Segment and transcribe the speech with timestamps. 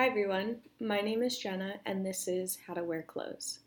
[0.00, 3.58] Hi everyone, my name is Jenna, and this is How to Wear Clothes.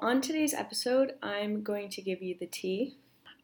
[0.00, 2.96] On today's episode, I'm going to give you the tea.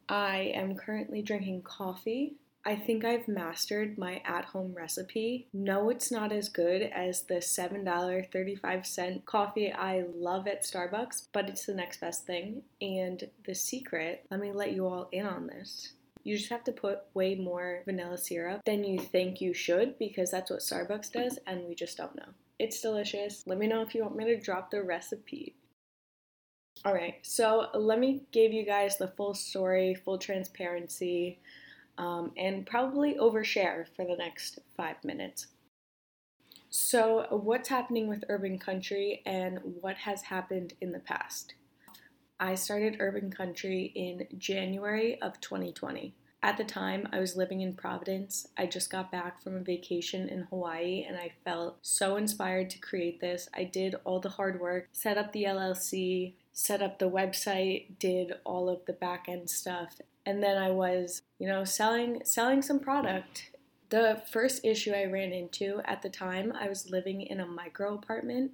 [0.09, 2.35] I am currently drinking coffee.
[2.65, 5.47] I think I've mastered my at home recipe.
[5.53, 11.65] No, it's not as good as the $7.35 coffee I love at Starbucks, but it's
[11.65, 12.63] the next best thing.
[12.81, 15.93] And the secret, let me let you all in on this.
[16.25, 20.31] You just have to put way more vanilla syrup than you think you should because
[20.31, 22.33] that's what Starbucks does, and we just don't know.
[22.57, 23.43] It's delicious.
[23.45, 25.55] Let me know if you want me to drop the recipe.
[26.83, 31.39] All right, so let me give you guys the full story, full transparency,
[31.99, 35.47] um, and probably overshare for the next five minutes.
[36.71, 41.53] So, what's happening with Urban Country and what has happened in the past?
[42.39, 46.13] I started Urban Country in January of 2020.
[46.45, 48.49] At the time, I was living in Providence.
[48.55, 52.77] I just got back from a vacation in Hawaii and I felt so inspired to
[52.77, 53.49] create this.
[53.55, 58.33] I did all the hard work, set up the LLC, set up the website, did
[58.43, 62.79] all of the back end stuff, and then I was, you know, selling selling some
[62.79, 63.49] product.
[63.95, 67.93] The first issue I ran into at the time, I was living in a micro
[67.93, 68.51] apartment.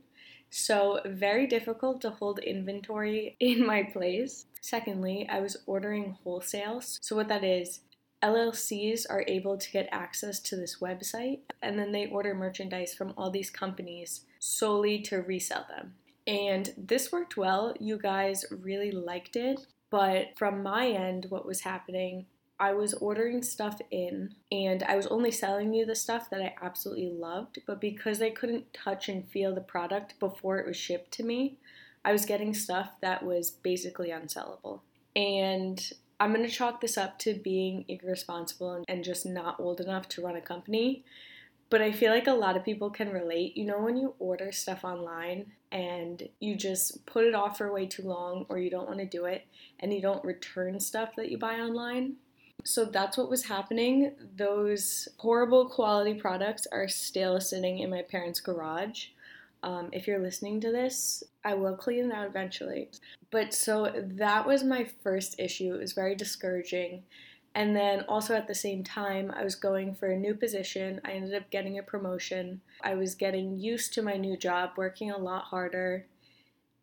[0.51, 4.45] So, very difficult to hold inventory in my place.
[4.61, 6.99] Secondly, I was ordering wholesales.
[7.01, 7.79] So, what that is,
[8.21, 13.11] LLCs are able to get access to this website and then they order merchandise from
[13.17, 15.95] all these companies solely to resell them.
[16.27, 17.73] And this worked well.
[17.79, 19.65] You guys really liked it.
[19.89, 22.27] But from my end, what was happening,
[22.61, 26.53] I was ordering stuff in and I was only selling you the stuff that I
[26.61, 27.57] absolutely loved.
[27.65, 31.57] But because I couldn't touch and feel the product before it was shipped to me,
[32.05, 34.81] I was getting stuff that was basically unsellable.
[35.15, 35.81] And
[36.19, 40.21] I'm going to chalk this up to being irresponsible and just not old enough to
[40.21, 41.03] run a company.
[41.71, 43.57] But I feel like a lot of people can relate.
[43.57, 47.87] You know, when you order stuff online and you just put it off for way
[47.87, 49.47] too long or you don't want to do it
[49.79, 52.17] and you don't return stuff that you buy online?
[52.63, 54.11] So that's what was happening.
[54.35, 59.07] Those horrible quality products are still sitting in my parents' garage.
[59.63, 62.89] Um, if you're listening to this, I will clean it out eventually.
[63.31, 65.75] But so that was my first issue.
[65.75, 67.03] It was very discouraging.
[67.53, 71.01] And then also at the same time, I was going for a new position.
[71.03, 72.61] I ended up getting a promotion.
[72.81, 76.05] I was getting used to my new job, working a lot harder.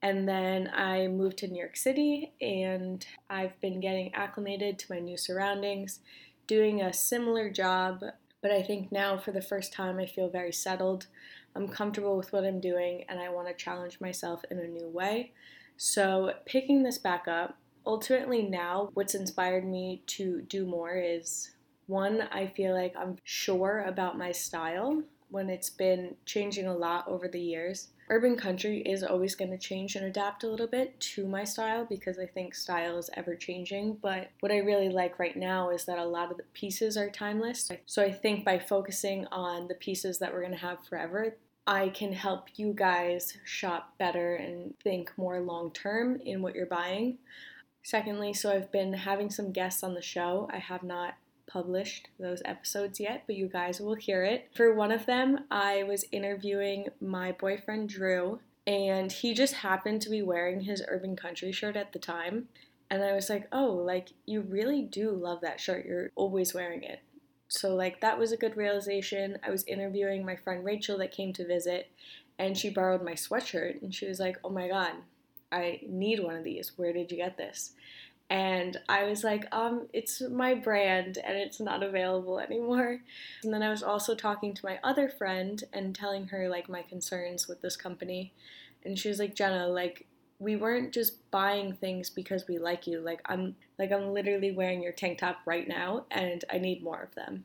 [0.03, 5.01] And then I moved to New York City and I've been getting acclimated to my
[5.01, 6.01] new surroundings,
[6.47, 8.03] doing a similar job.
[8.41, 11.09] But I think now, for the first time, I feel very settled.
[11.57, 14.89] I'm comfortable with what I'm doing and I want to challenge myself in a new
[14.89, 15.33] way.
[15.77, 21.53] So, picking this back up, ultimately, now what's inspired me to do more is
[21.87, 27.07] one, I feel like I'm sure about my style when it's been changing a lot
[27.09, 27.89] over the years.
[28.11, 31.85] Urban country is always going to change and adapt a little bit to my style
[31.85, 33.99] because I think style is ever changing.
[34.01, 37.11] But what I really like right now is that a lot of the pieces are
[37.11, 37.71] timeless.
[37.85, 41.91] So I think by focusing on the pieces that we're going to have forever, I
[41.91, 47.19] can help you guys shop better and think more long term in what you're buying.
[47.83, 50.49] Secondly, so I've been having some guests on the show.
[50.51, 51.15] I have not
[51.49, 54.49] published those episodes yet, but you guys will hear it.
[54.55, 60.11] For one of them, I was interviewing my boyfriend Drew, and he just happened to
[60.11, 62.49] be wearing his Urban Country shirt at the time.
[62.91, 65.87] And I was like, oh, like, you really do love that shirt.
[65.87, 67.01] You're always wearing it.
[67.49, 69.39] So, like, that was a good realization.
[69.43, 71.91] I was interviewing my friend Rachel that came to visit,
[72.39, 74.93] and she borrowed my sweatshirt, and she was like, oh my god,
[75.51, 76.73] I need one of these.
[76.77, 77.73] Where did you get this?
[78.31, 83.01] And I was like, um, it's my brand and it's not available anymore.
[83.43, 86.83] And then I was also talking to my other friend and telling her like my
[86.83, 88.35] concerns with this company.
[88.85, 90.07] And she was like, Jenna, like,
[90.39, 93.01] we weren't just buying things because we like you.
[93.01, 97.03] Like I'm like I'm literally wearing your tank top right now and I need more
[97.03, 97.45] of them.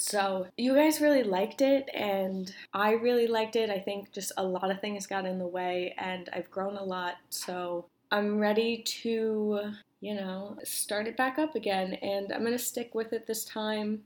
[0.00, 3.68] So, you guys really liked it and I really liked it.
[3.68, 6.84] I think just a lot of things got in the way and I've grown a
[6.84, 7.14] lot.
[7.30, 12.58] So, I'm ready to, you know, start it back up again and I'm going to
[12.58, 14.02] stick with it this time.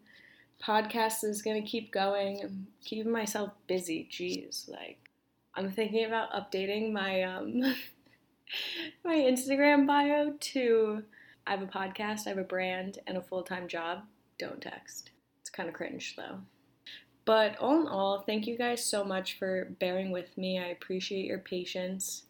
[0.63, 2.41] Podcast is going to keep going.
[2.43, 4.09] I'm keeping myself busy.
[4.11, 4.99] Jeez, like
[5.55, 7.61] I'm thinking about updating my um
[9.05, 11.03] my Instagram bio to
[11.47, 14.03] I have a podcast, I have a brand, and a full time job.
[14.39, 15.11] Don't text.
[15.41, 16.39] It's kind of cringe though.
[17.25, 20.59] But all in all, thank you guys so much for bearing with me.
[20.59, 22.25] I appreciate your patience.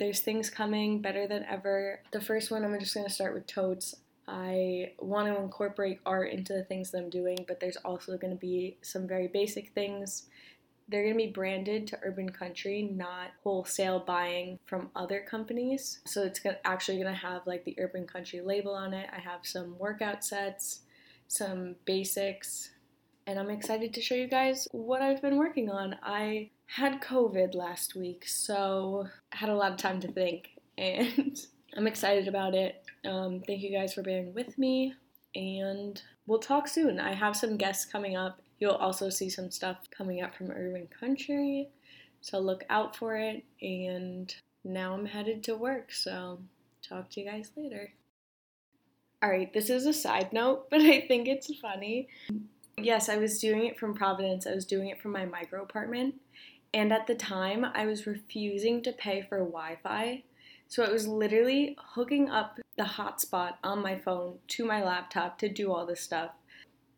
[0.00, 2.00] There's things coming better than ever.
[2.10, 3.94] The first one, I'm just going to start with totes.
[4.26, 8.32] I want to incorporate art into the things that I'm doing, but there's also going
[8.32, 10.22] to be some very basic things.
[10.88, 16.00] They're going to be branded to Urban Country, not wholesale buying from other companies.
[16.06, 19.06] So it's actually going to have like the Urban Country label on it.
[19.14, 20.80] I have some workout sets,
[21.28, 22.70] some basics,
[23.26, 25.96] and I'm excited to show you guys what I've been working on.
[26.02, 31.36] I had COVID last week, so I had a lot of time to think, and
[31.76, 32.84] I'm excited about it.
[33.04, 34.94] Um, thank you guys for bearing with me,
[35.34, 37.00] and we'll talk soon.
[37.00, 38.40] I have some guests coming up.
[38.60, 41.68] You'll also see some stuff coming up from Urban Country,
[42.20, 43.42] so look out for it.
[43.60, 44.32] And
[44.62, 46.38] now I'm headed to work, so
[46.88, 47.90] talk to you guys later.
[49.24, 52.08] Alright, this is a side note, but I think it's funny.
[52.78, 56.14] Yes, I was doing it from Providence, I was doing it from my micro apartment,
[56.72, 60.24] and at the time, I was refusing to pay for Wi Fi.
[60.68, 65.48] So it was literally hooking up the hotspot on my phone to my laptop to
[65.48, 66.30] do all this stuff.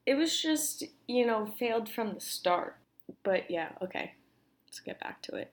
[0.05, 2.77] It was just, you know, failed from the start.
[3.23, 4.13] But yeah, okay,
[4.67, 5.53] let's get back to it.